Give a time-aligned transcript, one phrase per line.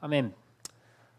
[0.00, 0.32] アメン。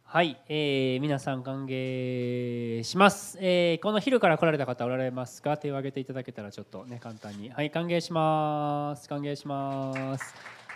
[0.06, 7.50] はい、えー、皆さん歓迎します、えー、この昼から来られた方おられますか手を挙げていただけたらちょっとね簡単に。
[7.50, 9.10] はい歓迎します。
[9.10, 10.34] 歓迎します。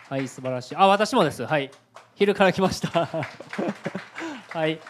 [0.09, 0.75] はい素晴らしい。
[0.75, 1.45] あ私もです。
[1.45, 1.71] はい
[2.15, 3.07] 昼から来ました。
[4.51, 4.81] はい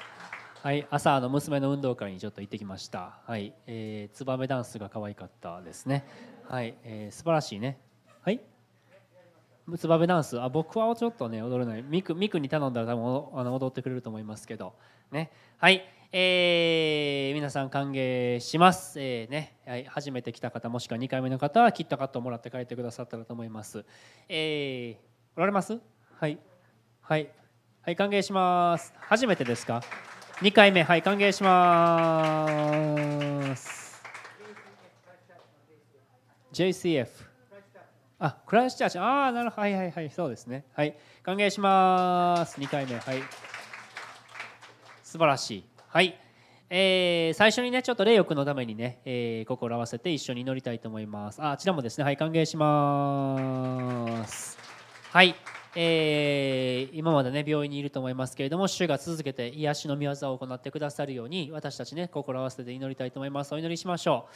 [0.63, 3.19] はい朝の娘の運動会にちょっと行ってきました。
[3.27, 6.03] はい、えー、ツバメダンスが可愛かったですね。
[6.49, 7.77] はい、えー、素晴らしいね。
[8.21, 8.41] はい。
[9.77, 10.39] ツバメダンス。
[10.41, 11.83] あ僕はちょっとね踊れない。
[11.83, 14.73] ミクミクに頼んだら多分あの踊ってくれると思いますけど。
[15.11, 15.31] ね。
[15.57, 15.83] はい。
[16.15, 19.57] えー、皆さん歓迎します、えーね。
[19.65, 23.83] はい、初めて来た方もしくは2回目の方はキットカットをもらって帰ってくださったらと思います。
[24.29, 25.79] えー、おられます？
[26.19, 26.37] はい。
[27.01, 27.29] はい。
[27.81, 28.93] はい歓迎します。
[28.99, 29.81] 初めてですか
[30.41, 30.83] ？2回目。
[30.83, 32.45] はい歓迎しま
[33.55, 34.03] す。
[36.53, 37.32] JCF
[38.25, 38.97] あ、クライスチャーチ。
[38.99, 39.61] ああ、なるほど。
[39.63, 40.09] はいはいはい。
[40.09, 40.63] そうですね。
[40.73, 40.95] はい。
[41.23, 42.57] 歓迎します。
[42.57, 42.97] 2回目。
[42.97, 43.21] はい。
[45.03, 45.63] 素晴らしい。
[45.89, 46.17] はい。
[46.69, 51.41] えー、最初にね、ちょっと霊欲のためにね、えー、心合わせて一緒に祈りたいと思います。
[51.41, 52.05] あ、あちらもですね。
[52.05, 52.17] はい。
[52.17, 54.57] 歓迎します。
[55.11, 55.35] はい。
[55.75, 63.53] えー、今までね病院にいると思いますけれども主が続けて癒しの御業を行ってくださるように私たちね心合わせて祈りたいと思います。
[63.55, 64.27] お祈りしましょ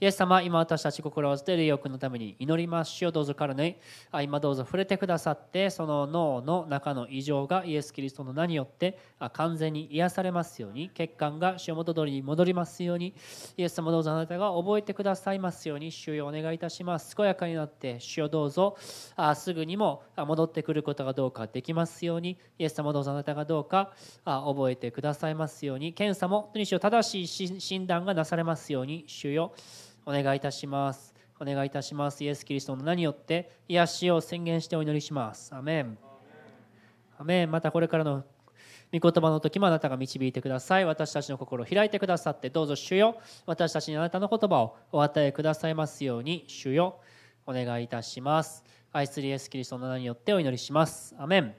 [0.00, 0.04] う。
[0.04, 3.76] イエス様今私たち心合わせて霊欲のために祈りますしをどうぞ彼に
[4.10, 8.98] あ今どうぞ触れてくださってその脳の中の異常がイエス・キリストの名によって
[9.32, 13.14] 完全に癒されますように血管が主元通りに戻りますように
[13.56, 17.14] イエス様どうぞあなたが覚えてくださいますように主よお願いいたします。
[17.14, 18.76] 健やかになって主よどうぞ
[19.14, 23.92] あすぐにも戻ってくることがどうかできますようにイエス様どうぞあなたがどうか
[24.24, 29.52] 覚えてくださいますように検査も主よ正しい診断がなされますように主よ
[30.06, 31.14] お願いいたします。
[31.38, 32.24] お願いいたします。
[32.24, 35.54] イエス・キリストの名によって癒しを宣言してお祈りします。
[35.54, 35.98] アメン。
[37.18, 37.50] アメン。
[37.50, 38.24] またこれからの
[38.92, 40.84] 御言葉の時もあなたが導いてください。
[40.84, 47.00] 私たちの心を開いてくださってどうぞ主よ私たちにあなたの言葉をお与えくださいますように主よ
[47.46, 48.64] お願いいたします。
[48.92, 51.14] 愛するイエス・キリストの名によってお祈りします。
[51.18, 51.54] アメン。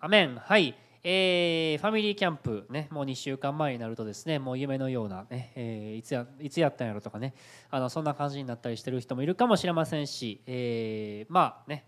[0.00, 0.36] アメン。
[0.36, 0.74] はい。
[1.04, 7.34] えー、ファミリーキャンプ、ね、もう2週間前になるとですねもう夢のようなね、えー、いつやいつやったんやろとかね
[7.70, 11.86] あのそんな感じになったりしてる人もいるかもしれませんし、えー、まあね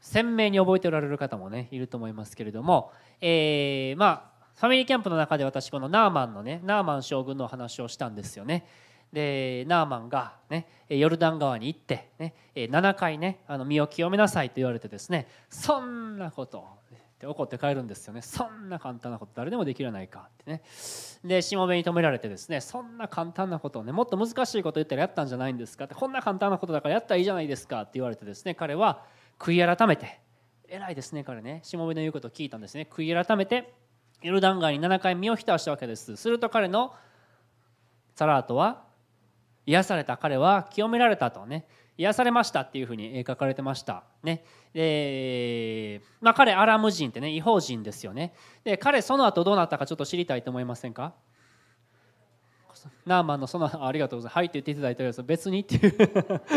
[0.00, 8.66] 鮮明に覚えておられる方もねいると思いますけれども、えー、まあファミリーキャンプの中で私このナーマンのねナーマン将軍の話をしたんですよね。
[9.14, 18.22] でナーマンが、ね、ヨルダン川に行って、ね、7回ねあの身を清めなさいと言われてですねそんなことって怒って帰るんですよね。
[18.22, 20.62] そんな簡単なこと誰でもできるじゃないかってね。
[21.24, 29.04] でしもべに止められてですねそんな簡単なことをねもっと難しいこと言ったらやったんじゃないんですかってこんな簡単なことだからやったらいいじゃないですかって言われてですね彼は
[29.38, 30.20] 悔い改めて
[30.68, 31.60] 偉いですね彼ね。
[31.62, 32.88] しもべの言うことを聞いたんですね。
[32.90, 33.72] 悔い改めて
[34.22, 36.16] ヨルダン川に7回身を浸したわけです。
[36.16, 36.94] すると彼の
[38.14, 38.84] サラートは
[39.66, 41.66] 癒された彼は清められたとね
[41.96, 44.02] 癒されましたっていうふうに書かれてました。
[44.22, 44.44] ね。
[44.72, 48.34] で、まあ、彼アラム人ってね違法人ですよね。
[48.64, 51.14] で彼その後どうなったかちょっと知りたいと思いませんか？
[53.06, 54.34] ナーマンのそのありがとうございます。
[54.34, 55.94] はいって言っていただいてるやつ別にっていう。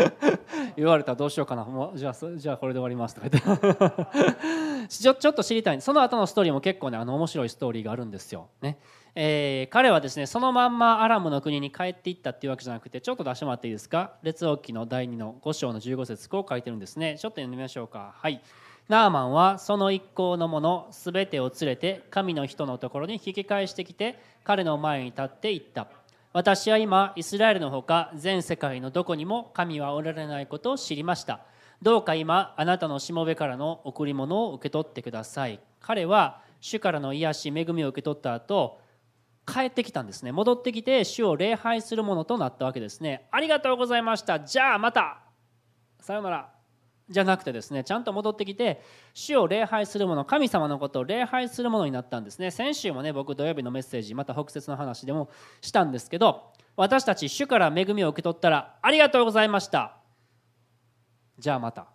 [0.76, 1.64] 言われたらどうしようかな。
[1.64, 3.42] もうじゃあじゃあこれで終わりますとか言っ
[3.74, 4.67] て。
[4.88, 5.80] ちょっと知りたい。
[5.80, 8.78] その後のストーリーも結構ねあの面白いストーリーがあるんですよ、ね。
[9.14, 14.12] えー、彼はですねそのまんまアラムの国に帰っていったっていうわけじゃなくてちょっと出してもらっていいですか？
[14.22, 16.96] 列王記の第2の5章の15節こう書いてるんです。
[16.96, 18.14] ねちょっと読んでみましょうか。
[18.16, 18.40] はい。
[18.88, 25.88] ナーマンはその一行の者すべてを連れて神の人のところに引き返してきて彼の前に立っていった。
[26.32, 31.40] 私は今イスラエルのほか全世界のどこにも神はおられないことを知りました。
[31.80, 35.60] どうか今あなたのしもべからの贈り物を受け取ってください。
[35.80, 38.80] 彼は主からの癒し恵みを受け取った後
[39.46, 40.32] 帰ってきたんですね。
[40.32, 43.28] 戻ってきて主を礼拝するものとなったわけですね。
[43.30, 44.40] ありがとうございました。
[44.40, 45.20] じゃあまた。
[46.00, 46.58] さよなら。
[47.10, 48.82] じゃなくてですねちゃんと戻ってきて
[49.14, 52.50] 主を礼拝するもの神様のことを礼拝するものになったんですね。
[52.50, 55.30] 先週もね僕土曜日のメッセージまた北節の話でも
[55.62, 59.97] したんですけど私たち主から恵みを受け取ったらありがとうございました。
[61.38, 61.86] じゃあまた。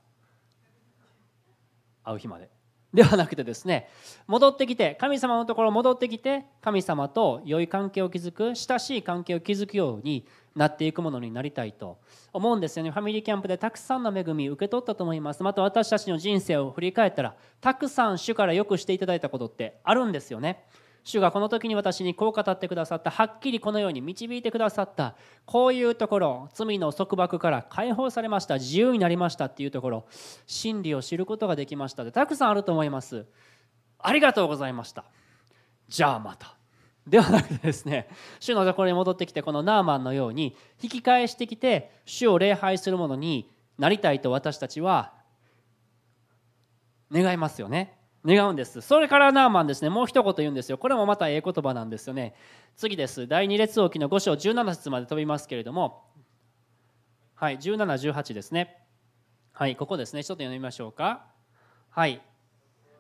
[2.04, 2.50] 会う日まで。
[2.94, 3.90] ではなくてですね
[4.28, 11.98] 戻ってきて神様のところ戻ってきて神様と良い関係を築く親しい関係を築くようになっていくものになりたいと
[12.32, 12.92] 思うんですよね。
[12.92, 15.42] ファミリーキャンプでたくさんの恵み受け取ったと思います。
[15.42, 20.64] また私たちの人生を振り返ったらたくさん主からよくしていただいたことってあるんですよね。
[21.04, 23.12] 主がこの時に私にこう語ってくださった。
[23.12, 25.16] はっきりこのように導いてくださった。
[25.46, 28.56] こういうところ罪の束縛から解放されました。
[28.56, 30.06] 自由になりましたっていうところ
[30.48, 33.26] 真理を知ることができましたでたくさんあると思います。
[34.00, 35.04] ありがとうございました。
[35.90, 36.56] じゃあまた。
[37.06, 38.08] ではなくてですね
[38.40, 45.12] 主のところに戻ってきてこのナーマンのように引き返してきて主を礼拝するものになりたいと私たちは
[47.12, 47.98] 願いますよね。
[48.26, 48.82] 願うんです。
[48.82, 49.90] それからナーマンですね。
[49.90, 50.78] もう一言言うんですよ。
[50.78, 52.34] これもまたええ言葉なんですよね。
[52.76, 53.28] 次です。
[53.28, 56.04] 第二列王記の5章17節まで飛びますけれども。
[57.36, 58.78] はい1718ですね。
[59.52, 60.24] はいここですね。
[60.24, 61.26] ちょっと読みましょうか。
[61.90, 62.22] はい。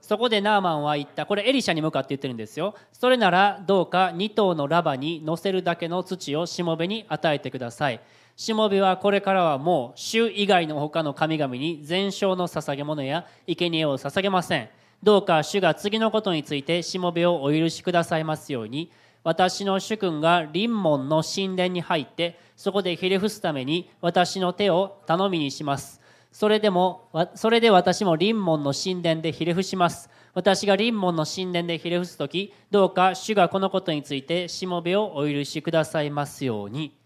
[0.01, 1.25] そこでナーマンは言った。
[1.25, 2.75] これエリシャに向かって言ってるんですよ。
[2.91, 8.01] それならどうか2頭のラバに乗せるだけの土をしもべに与えてください。
[8.35, 14.69] しもべはこれからはもう主以外の他の神々に全焼の捧げ物や生贄を捧げません。
[15.03, 18.89] どうか主が次のことについてしもべをお許しくださいますように。
[19.25, 25.99] 私の主君が臨門の神殿に入ってそこでひれ伏すために私の手を頼みにします。
[26.31, 30.09] それでもそれで私も臨門の神殿でひれ伏します。
[30.33, 36.97] 私が臨門の神殿でひれ伏す時どうか主がこのことについてしもべをお許しくださいますように。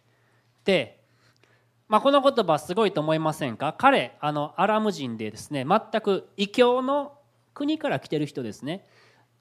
[0.65, 1.00] で、
[1.88, 3.73] まあ、この言葉すごいと思いませんか？
[3.75, 7.16] 彼あのアラム人でですね全く異教の
[7.57, 8.86] 国から来てる人ですね。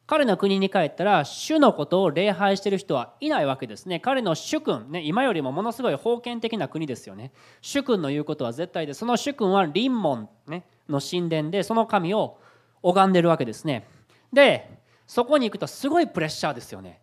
[0.07, 4.01] 彼の国に帰ったら主のことを礼拝してる人はいないわけですね。
[4.01, 7.33] 彼の主君ね今よりもものすごい封建的な国ですよね。
[7.61, 12.39] 主君の言うことは絶対でその主君は臨門、ね、の神殿でその神を
[12.83, 13.87] 拝んでるわけですね。
[14.33, 14.71] で
[15.07, 17.01] そこに行くとすごいプレッシャーですよね。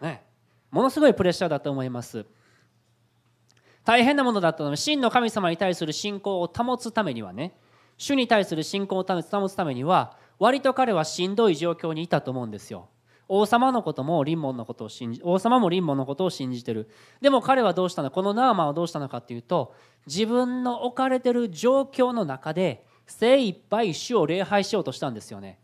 [0.00, 0.22] ね。
[0.70, 2.26] ものすごいプレッシャーだと思います。
[3.84, 7.54] 大変なものだったので真の神様に対する信仰を保つためにはね
[7.96, 12.88] 主に対する信仰を保つためには割と彼はしんどい状況にいたと思うんですよ。
[13.26, 16.90] 王様のことも臨門のことを信じ王様も臨門のことを信じてる。
[17.22, 18.10] でも彼はどうしたの？
[18.10, 19.74] このナーマンはどうしたのかっていうと
[20.06, 25.58] 自分の置かれてる状況の中で精一杯主を礼拝しようとしたんですよね。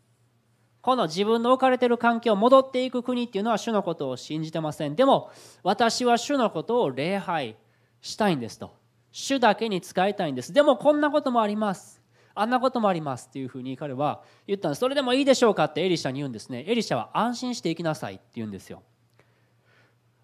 [0.81, 4.97] この自分の置かれてる環境戻っていく国っていうのは主のことを信じてません。
[4.97, 5.31] でも
[5.63, 7.57] 私は主のことを礼拝
[8.01, 8.75] したいんですと。
[9.13, 10.55] 主だけに使いたいんです。
[10.55, 12.00] でもこんなこともあります。
[12.35, 14.81] あんなこともありますっていうふうに彼は言ったんです。
[14.81, 16.65] それでもいいでしょうかってエリシャに言うんですね。
[16.67, 18.83] エリシャは安心していきなさいって言うんですよ。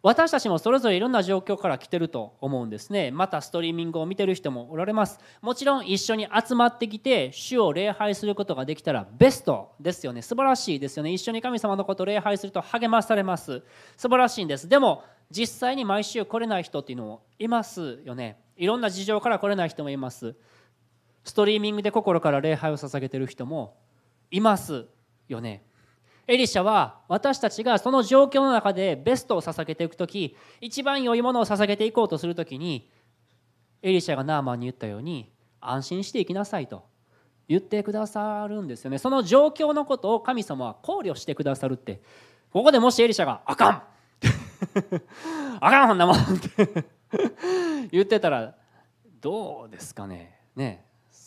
[0.03, 3.11] 私たちもそれぞれいろんな状況から来てると思うんですね。
[3.11, 5.19] またストリーミングを見てる人もおられます。
[5.43, 10.23] もちろん一緒に集まってきて主を礼拝することができたらベストですよね。
[10.23, 11.13] 素晴らしいですよね。
[11.13, 13.65] 一緒に神様のことを礼拝すると励まされます。
[13.97, 14.69] 素晴らしいんです。
[14.69, 18.39] でも実際に毎週来れない人っていうのもいますよね。
[18.57, 20.37] いろんな事情から来れない人もいます。
[21.27, 23.77] ストリーミングで心から礼拝を捧げてる人も
[24.31, 24.87] います
[25.29, 25.65] よね。
[26.29, 32.91] エリシャは私たちがその状況の中でベストを捧げていく時一番良いものを捧げていこうとする時に
[33.83, 36.85] エリシャがナーマンに言ったように安心していきなさいと
[37.49, 38.99] 言ってくださるんですよね。
[38.99, 42.01] その状況のことを神様は考慮してくださるって。
[42.53, 43.83] ここでもしエリシャが「あかん!
[45.61, 46.85] 」あかんほんなもんって。
[47.91, 48.55] 言ってたら
[49.21, 50.41] どうですかね。
[50.57, 50.86] ね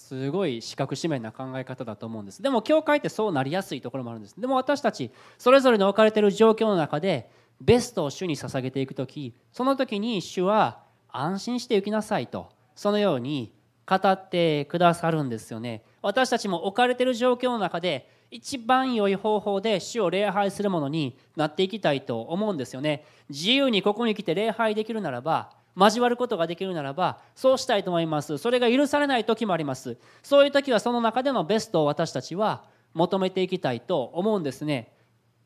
[0.10, 2.42] すごい四角四面な考え方だと思うんです。
[2.42, 4.42] でも教会ってそうなりやすいところもあるんです。
[4.42, 7.30] でも私たちそれぞれの置かれている状況の中で
[7.62, 10.80] ベストを主に捧げていく時その時に主は
[11.10, 13.54] 安心して行きなさいとそのように
[13.86, 15.84] 語ってくださるんですよね。
[16.02, 23.06] 私たちも置かれている状況の中で一番良い方法で主を礼拝するものになっていきたいと思うんですよね。
[23.30, 28.38] 自由にここに来て礼拝できるならば交わることができるならばそうしたいと思います。
[28.38, 29.98] それが許されない時もあります。
[30.22, 34.94] そういう時はその中でのベストを私たちは求めていきたいと思うんですね。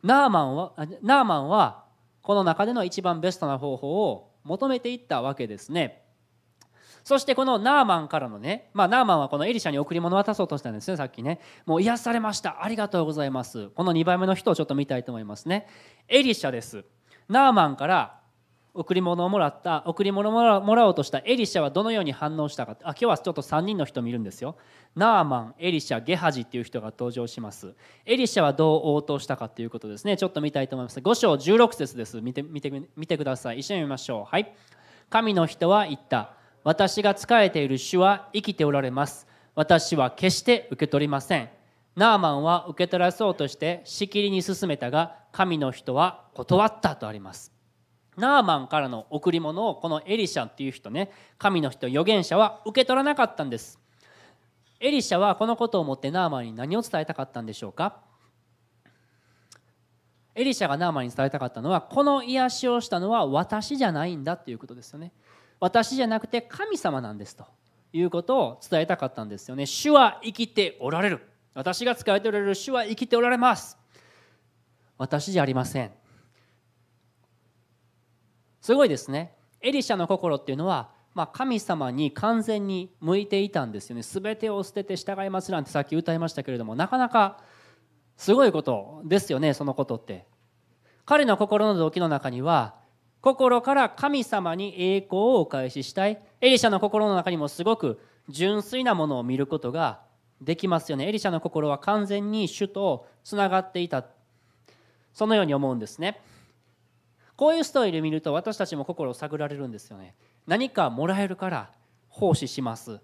[0.01, 1.85] ナーマンはナーマンは
[2.21, 6.03] この中での一番ベストな方法を求めていったわけですね。
[7.03, 11.41] そしてこのナーマンからのね、まあ、ナーマンはこのエリシャに贈り物を渡そうとしたんですねさっきね。
[11.65, 12.63] もう癒されました。
[12.63, 13.69] ありがとうございます。
[13.69, 15.67] この2番目の人をちょっと見たいと思いますね。
[16.07, 16.85] エリシャです。
[17.27, 18.22] ナーマンから
[18.75, 22.75] 贈り物をもらった贈り物をもらおうとしたエリシャはどのように反応したか。
[22.81, 24.55] あ今日はちょっと3人の人見るんですよ。
[24.95, 27.75] ナーマンエリシャゲハジっていう人が登場します。
[28.03, 30.17] エリシャはどう応答したかということですね。
[30.17, 30.99] ちょっと見たいと思います。
[30.99, 32.19] 5章16節です。
[32.19, 33.59] 見て見て見てください。
[33.59, 34.25] 一緒に見ましょう。
[34.25, 34.55] はい。
[35.09, 36.33] 神の人は言った。
[36.63, 39.27] 私が仕えている主は生きておられます。
[39.53, 41.49] 私は決して受け取りません。
[41.95, 47.52] ナーマンは受け取らそうとしてしきりに進めたが神の人は断ったとあります。
[48.17, 53.79] ナーマンからの贈り物をこのエリシャっていう人ね神の人預言者は受け取らなかったんです。
[54.79, 58.01] エリシャはこのことをもってナーマンに何を伝えたかったんでしょうか？
[60.35, 65.11] エリシャがナーマンに伝えたかったのはこの癒しをしたのは私じゃないんだということですよね。
[65.59, 67.45] 私じゃなくて神様なんですと
[67.93, 69.65] いうことを伝えたかったんですよね。
[69.65, 71.21] 主は生きておられる。
[71.53, 73.77] 私が使えておられる主は生きておられます。
[74.97, 75.91] 私じゃありません。
[78.63, 79.35] すごいですね。
[79.59, 84.03] エリシャの心っていうのは、まあ、神様に完全に向いていたんですよね。
[84.03, 87.41] 全てを捨てて従いますなんてさっき歌いましたけれどもなかなか
[88.15, 90.25] すごいことですよねそのことって。
[91.03, 92.75] 彼の心の動機の中には
[93.19, 96.21] 心から神様に栄光をお返ししたい。
[96.39, 99.99] エリシャの心の中にもすごく純粋なものを見ることが
[100.39, 101.09] できますよね。
[101.09, 104.05] エリシャの心は完全に主とつながっていた。
[105.13, 106.21] そのように思うんですね。
[107.35, 110.15] こういうストーリーで見ると私たちも心を探られるんですよね。
[110.45, 111.71] 何かもらえるから
[112.09, 112.99] 奉仕します。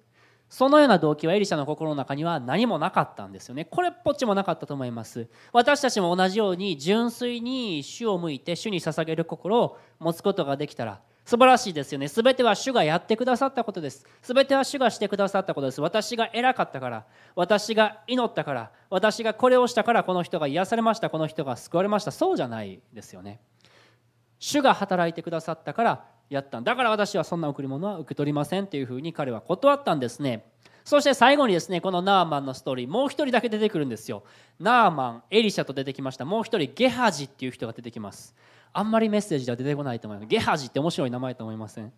[0.49, 3.65] そのような動機はエリシャの心の中には何もなかったんですよね。
[3.65, 5.27] これっぽっちもなかったと思います。
[5.53, 12.07] 私たちも同じように純粋に主を向いて主に捧げる心を持つことができたら素晴らしいですよね。
[12.07, 14.07] 全ては主がやってくださったことです。
[14.23, 15.81] 全ては主がしてくださったことです。
[15.81, 17.05] 私が偉かったから
[17.35, 22.11] 私が祈ったから私がこれをしたからこの人が癒されましたこの人が救われました。
[22.11, 23.39] そうじゃないですよね。
[24.39, 26.75] 主が働いてくださったからやっただ。
[26.75, 30.45] から私はそんな贈り物は受け取りませんというふうに彼は断ったんですね。
[30.85, 34.23] そして最後にですねこのナーマンのストーリーもう一人だけ出てくるんですよ。
[34.59, 36.25] ナーマンエリシャと出てきました。
[36.25, 38.35] もう一人ゲハジっていう人が出てきます。
[38.71, 40.27] あんまりメッセージでは出てこないと思います。
[40.27, 41.91] ゲハジって面白い名前と思いません？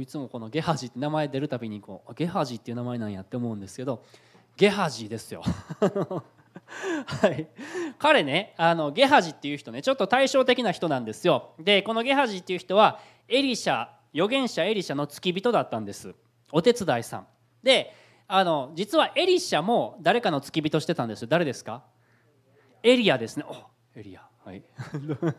[0.00, 4.04] いつもこのゲハジって名前出るたびにこうゲハジっていう名前なんやって思うんですけど
[4.56, 5.42] ゲハジですよ。
[7.06, 7.48] はい、
[7.98, 11.54] 彼ねあのゲハジっていう人ねちょっと対照的な人なんですよ。
[11.58, 16.14] でこのゲハジっていう人はエリシャ預言者エリシャの付き人だったんです。
[16.52, 17.26] お手伝いさん。
[17.62, 17.94] で
[18.26, 21.26] あの実はエリシャも誰かの付き人してたんです。
[21.26, 21.84] 誰ですか？
[22.82, 23.44] エリアですね。
[23.48, 23.54] お
[23.98, 24.28] エリア。
[24.44, 24.62] はい。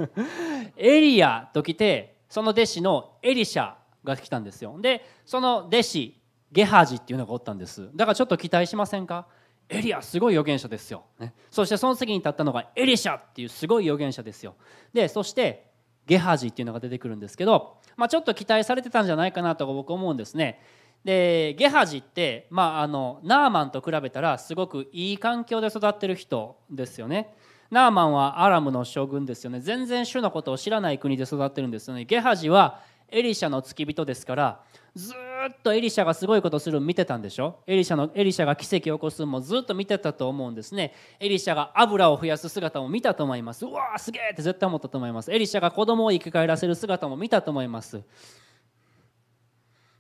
[0.77, 3.73] エリアと来てその弟子のエリシャ
[4.03, 4.77] が来たんですよ。
[4.79, 6.21] でその弟子
[6.51, 7.89] ゲハジっていうのがおったんです。
[7.95, 9.27] だからちょっと期待しませんか？
[9.69, 14.55] エリアすごい預言者ですよ、ね、そしてその次に立ったのがエリシャっていうすごい預言者ですよ。
[14.93, 15.69] でそして
[16.07, 20.59] ゲハジっていうのが出てくるんですけど、まあ、ちょっと期待されてたんじゃないかなと僕思うんですね。
[21.05, 27.35] でゲハジって、まあ、あのナーマンと比べたらすごくいい環境で育ってる人ですよね。
[27.69, 29.61] ナーマンはアラムの将軍ですよね。
[29.61, 32.05] 全然主のことを知らない国で育ってるんですよね。
[32.05, 34.61] ゲハジはエリシャの付き人ですから
[34.95, 37.59] ずっとエリシャがすごいことするの見てたんでしょ？
[37.67, 40.93] エリシャのエリシャが奇跡を起こすのもずっと見てたと思うんですね。
[41.19, 43.65] エリシャが油を増やす姿も見たと思います。
[43.65, 45.31] うわーすげえって絶対思ったと思います。
[45.31, 48.01] エリシャが子供を生き返らせる姿も見たと思います。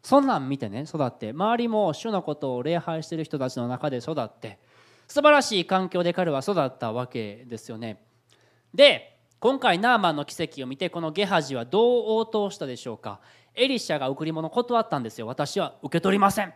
[0.01, 1.31] そんなん見てね育って。
[1.31, 4.59] 周りも主のことを礼拝してる人たちの中で育って。
[5.07, 8.03] 素晴らしい環境で彼は育ったわけですよね。
[8.73, 13.19] で今回ナーマンの奇跡を見てこのゲハジはどう応答したでしょうか？
[13.59, 15.27] エリシャが贈り物断ったんですよ。
[15.27, 16.53] 私は受け取りません。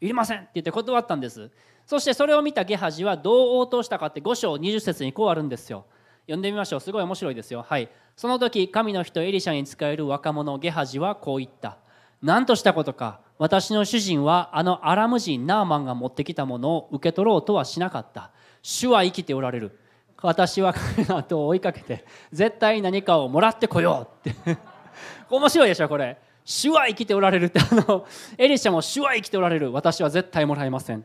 [0.00, 0.40] いりません。
[0.40, 1.50] って言って断ったんです。
[1.86, 5.86] そしてそれを見たゲハジはどう応答したかって5章20節にこうあるんですよ。
[6.26, 6.80] 読んでみましょう。
[6.80, 7.64] すごい面白いですよ。
[7.66, 7.88] はい。
[8.16, 11.78] その時神の人エリシャに仕える若者ゲハジはこう言った。
[12.22, 13.20] 何としたことか。
[13.38, 18.30] 私の主人はあのアラム人ナーマンが持ってきたものを受け取ろうとはしなかった。
[18.62, 19.78] 主は生きておられる。
[20.22, 24.58] 私は彼の後を追いかけて絶対何かをもらってこようって。
[25.28, 26.18] 面白いでしょこれ。
[26.44, 29.72] 主は生きておられるってあのエリシャも主は生きておられる。
[29.72, 31.04] 私は絶対もらえません。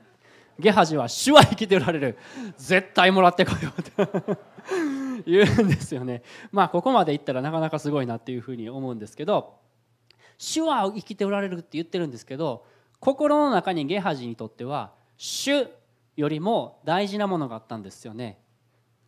[0.60, 2.18] ゲハジは主は生きておられる。
[2.58, 4.42] 絶対もらってこようって
[5.26, 6.24] 言うんですよね。
[6.52, 9.56] まあここまで言ったらなかなかすごいなっていうふうに思うんですけど
[10.38, 12.66] 主は生きておられるって言ってるんですけど
[13.00, 15.68] 心の中にゲハジにとっては主
[16.18, 18.40] よりも大事なものがあったんですよね。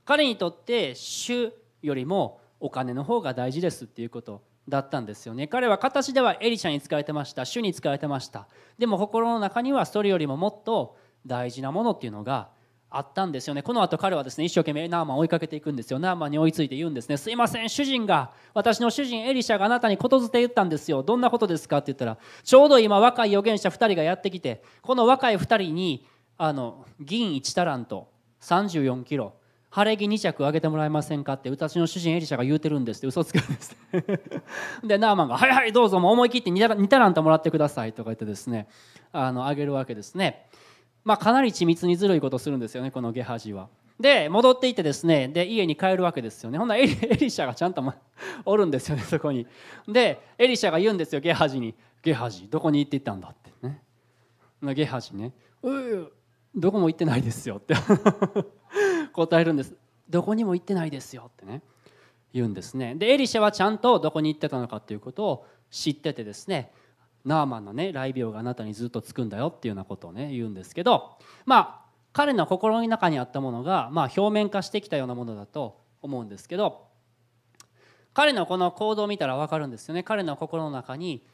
[0.06, 4.42] 彼にとって主よりもお金の方が大事ですっていうこと。
[4.72, 5.48] だったんですよね。
[5.48, 7.46] 彼は形ではエリシャに使えてました。
[7.46, 8.48] 主に使えてました。
[8.80, 10.98] でも心の中にはそれよりももっと
[11.28, 12.50] 大事なものっていうのが
[12.90, 13.62] あったんですよね。
[13.62, 16.00] この後彼はですね一生懸命ナーマンを追いかけていくんですよ。
[16.00, 17.18] ナーマンに追いついて言うんですね。
[17.18, 18.32] すいません主人が。
[18.54, 21.04] 私の主人エリシャがあなたにことづて言ったんですよ。
[21.04, 28.10] どんなことですかって言ったらちょうど今若い預言者2人がやってきてこの若い2人にあの銀1タラント。
[28.42, 29.34] 34キロ。
[29.72, 31.34] 晴れ着2着あげてもらえませんか？
[31.34, 33.76] って私の主人エリシャが言うてるんですって嘘つくんです
[34.84, 38.68] でナーマンが「はいはいどうぞもう思い切って2タラントもらってください」とか言ってですね
[39.14, 40.46] あのあげるわけですね。
[41.04, 43.70] まあかなり緻密にずるいことするんですよねこのゲハジは。
[44.00, 46.58] で戻っていってですねで家に帰るわけですよね。
[46.58, 47.82] ほんなら エリシャがちゃんと
[48.46, 49.48] おるんですよねそこに。
[49.88, 53.82] でエリシャが言うんですよゲハジに「ゲハジどこに行っていったんだ」ってね。
[54.76, 55.32] ゲハジね
[55.64, 56.12] 「う
[56.54, 57.74] どこも行ってないですよ」って。
[59.12, 59.76] 答えるんです。
[60.10, 61.62] どこにも行ってないですよってね。
[62.34, 62.96] 言うんですね。
[62.96, 66.72] でエリシャはちゃんとどこに行ってたのかっていうことを知っててですね
[67.26, 76.88] ナーマンのね雷病があなたにずっとつくんだよっていうようなことをね言うんですけどまあ彼の心の中にあったものが、まあ、表面化してきたようなものだと思うんですけど
[78.14, 80.04] 彼のこの行動を見たら分かるんですよね。
[80.04, 81.26] 彼の心の中に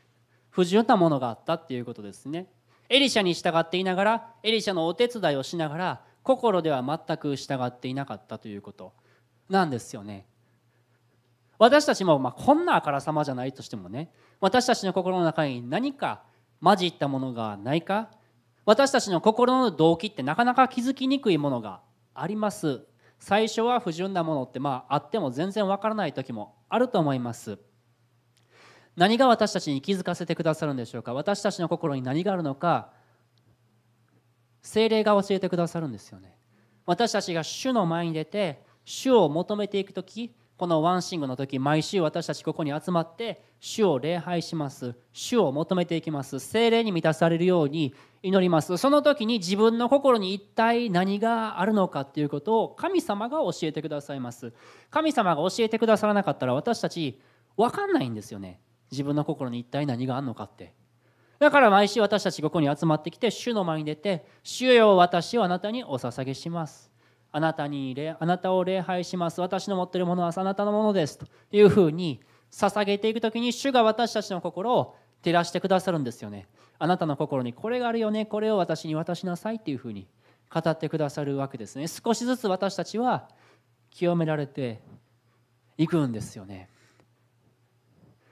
[0.51, 2.47] 不純なものがあったっていうことですね。
[2.89, 8.93] エリシャに従っていながらエリシャのお手伝いをしながら心では全く従っていなかったということ。
[9.49, 10.27] なんですよね。
[11.57, 14.11] 私たちもまあこんなあからさまじゃないとしてもね。
[14.41, 16.23] 私たちの心の中に何か
[16.61, 18.09] 混じったものがないか。
[18.65, 21.79] 私たちの心の動機ってなかなか気づきにくいものが
[22.13, 22.81] あります。
[23.19, 27.57] 最初は不純なものってまああっても全然わからない時もあると思います。
[28.97, 31.13] 何が私たちに気づかせてくださるんでしょうか。
[31.13, 32.96] 私たちの心に何があるのか。
[34.67, 36.35] 精霊が教えてくださるんですよね。
[36.85, 44.93] 私たちが主の前に出て主を求めていく時このワンシングの時毎週私たちここに集まって主を礼拝します。
[45.13, 46.39] 主を求めていきます。
[46.39, 48.75] 精霊に満たされるように祈ります。
[48.75, 54.51] その時に自分の心に一体何があるのかっていうことを神様が教えてくださいます。
[54.89, 57.21] 神様が教えてくださらなかったら私たち
[57.55, 58.59] 分かんないんですよね。
[58.91, 60.73] 自分の心に一体何があるのかって。
[61.39, 66.91] だから毎週私たちここに集まってきて主の前に出て主よ私をあなたにお捧げします。
[67.31, 69.39] あなたにあなたを礼拝します。
[69.41, 71.17] 私の持っているものはあなたのものです。
[71.17, 76.47] というふうに捧げていく時に主が私たちの心を照らしてくださるんですよね。
[76.79, 78.25] あなたの心にこれがあるよね。
[78.25, 80.07] これを私に渡しなさいっていうふうに
[80.49, 81.87] 語ってくださるわけですね。
[81.87, 83.29] 少しずつ私たちは
[83.91, 84.81] 清められて
[85.77, 86.69] いくんですよね。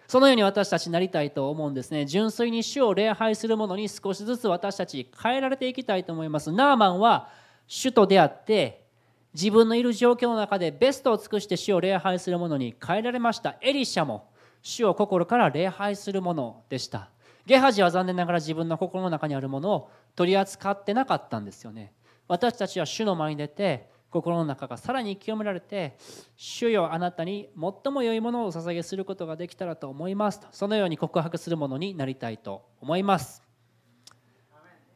[0.07, 2.05] そのように私たちなりたいと思うんですね。
[2.05, 6.51] 純粋に主を礼拝するものに少しずつ私たち変えられていきたいと思います。
[6.51, 7.29] ナーマンは
[7.67, 8.85] 主と出会って
[9.33, 13.55] 自分のいる状況の中でベストを尽くして主を礼拝するものに変えられました。
[13.61, 14.29] エリシャも
[14.61, 17.09] 主を心から礼拝するものでした。
[17.45, 21.93] ゲハジは残念ながら自分の心の中にあるものを取り扱ってなかったんですよね。
[22.27, 25.97] 私たちは主の前に出て心の中がさらに清められて
[26.37, 27.49] 主よあなたに
[27.83, 33.43] 最も良いものをお捧げすることができたらと思いますとそのように告白するものになりたいと思います。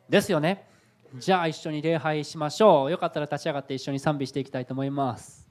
[0.08, 0.68] ですよね。
[1.18, 2.92] じゃあ一緒に礼拝しましょう。
[2.92, 5.49] よかったら立ち上がって一緒に賛美していきたいと思います。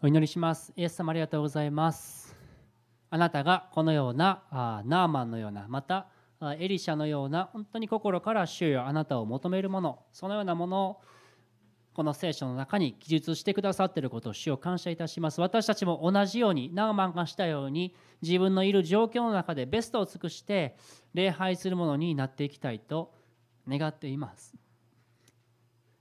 [0.00, 0.72] お祈りします。
[0.76, 2.36] イエス様ありがとうございます。
[3.10, 6.06] あなたがこのようなあナーマンのようなまた
[6.60, 11.00] エリシャのような本当に心から主よあなたを求めるものそのようなものを
[11.94, 15.40] この聖書の中に記述してくださっていることを主を感謝いたします。
[15.40, 20.76] 私たちも同じようにナーマンがしたように自分のいる状況の中でベストを尽くして
[21.12, 23.12] 礼拝するものになっていきたいと
[23.66, 24.54] 願っています。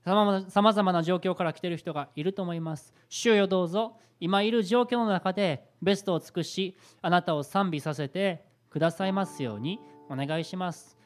[0.07, 2.93] さまざまな状況から来ている人がいると思います。
[3.09, 10.97] 主よどうぞ今いる状況の中でベストを尽くしあなたを賛美させてくださいますようにお願いします。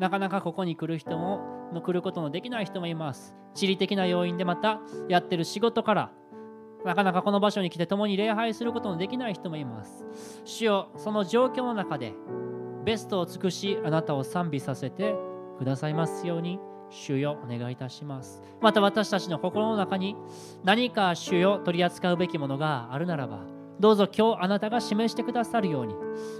[0.00, 1.40] なかなかここに来る人も
[1.84, 3.36] 来ることのできない人もいます。
[3.54, 6.10] 地理的な要因でまたやってる仕事から
[6.84, 10.04] なかなかこの場所に来て共に礼拝することのできない人もいます。
[10.44, 12.12] 主よその状況の中で
[12.84, 15.14] ベストを尽くしあなたを賛美させて
[15.58, 16.58] くださいますように
[16.94, 18.42] 主よお願いいたします。
[18.60, 20.16] また私たちの心の中に
[20.62, 23.40] 何か主よ取り扱うべきものがあるならば
[23.80, 25.94] どうぞ今日あなたが示してくださるように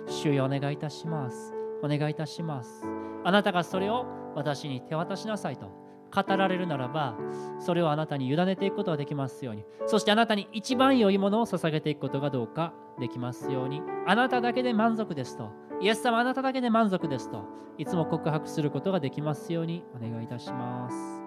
[0.06, 1.52] 主よお願いいたします。
[1.82, 2.86] お願いいたします。
[3.24, 5.70] あなたがそれを私に手渡しなさいと
[6.14, 7.16] 語られるならば
[7.58, 9.64] それをあなたに委ねていくことができますように。
[9.86, 13.82] そしてあなたに一番良いものを捧げていくことがどうかできますように。
[14.06, 17.44] あなただけで満足ですとイエス様あなただけで満足ですと
[17.78, 21.23] いつも告白することができますようにお願いいたします。